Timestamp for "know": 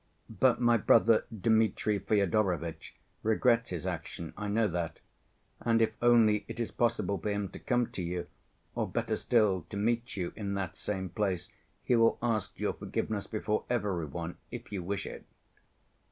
4.47-4.67